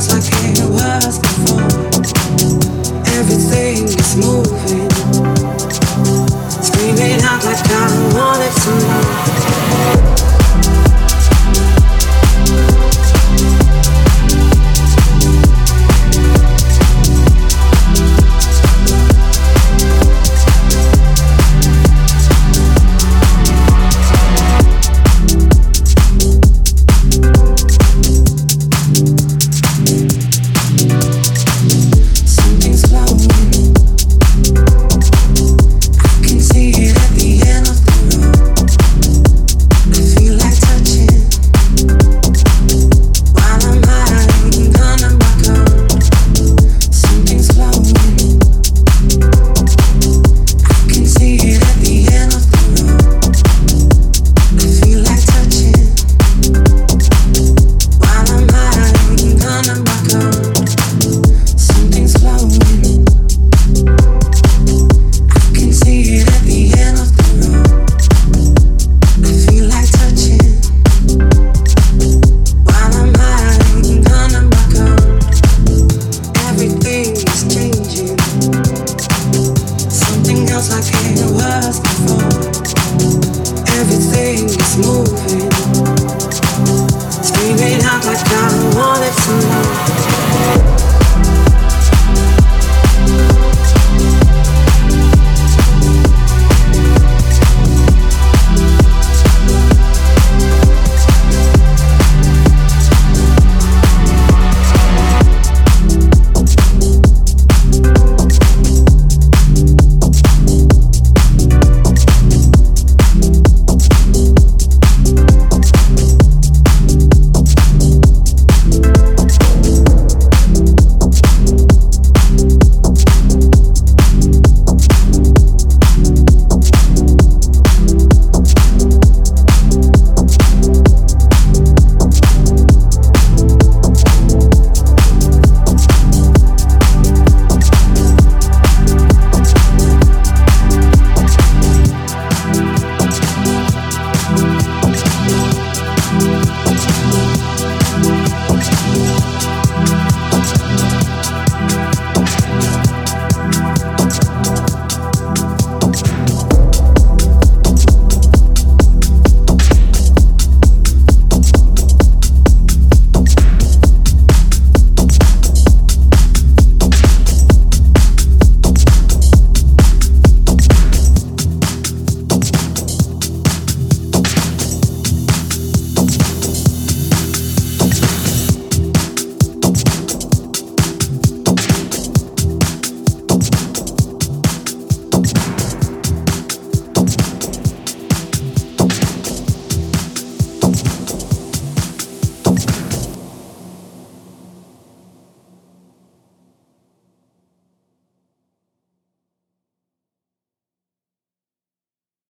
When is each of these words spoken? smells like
smells 0.00 0.30
like 0.30 0.37